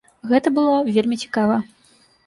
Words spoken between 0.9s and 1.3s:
вельмі